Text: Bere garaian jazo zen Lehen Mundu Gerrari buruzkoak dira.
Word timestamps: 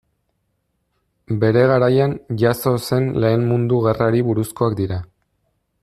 Bere 1.43 1.65
garaian 1.71 2.15
jazo 2.45 2.73
zen 2.87 3.13
Lehen 3.25 3.47
Mundu 3.53 3.83
Gerrari 3.87 4.25
buruzkoak 4.31 4.79
dira. 4.83 4.99